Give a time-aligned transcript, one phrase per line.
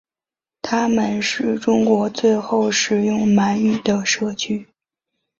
[0.63, 4.67] 他们是中国最后使用满语的社区。